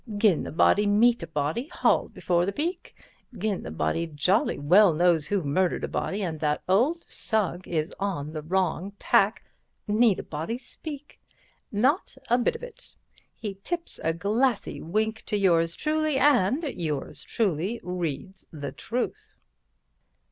Gin 0.17 0.47
a 0.47 0.51
body 0.51 0.87
meet 0.87 1.21
a 1.21 1.27
body 1.27 1.67
Hauled 1.71 2.11
before 2.15 2.47
the 2.47 2.51
beak, 2.51 2.95
Gin 3.37 3.67
a 3.67 3.69
body 3.69 4.07
jolly 4.07 4.57
well 4.57 4.95
knows 4.95 5.27
who 5.27 5.43
murdered 5.43 5.83
a 5.83 5.87
body 5.87 6.23
and 6.23 6.39
that 6.39 6.63
old 6.67 7.05
Sugg 7.07 7.67
is 7.67 7.93
on 7.99 8.33
the 8.33 8.41
wrong 8.41 8.93
tack, 8.97 9.43
Need 9.87 10.17
a 10.17 10.23
body 10.23 10.57
speak? 10.57 11.21
Not 11.71 12.17
a 12.31 12.39
bit 12.39 12.55
of 12.55 12.63
it. 12.63 12.95
He 13.35 13.59
tips 13.63 13.99
a 14.03 14.11
glassy 14.11 14.81
wink 14.81 15.21
to 15.27 15.37
yours 15.37 15.75
truly 15.75 16.17
and 16.17 16.63
yours 16.63 17.21
truly 17.21 17.79
reads 17.83 18.47
the 18.51 18.71
truth." 18.71 19.35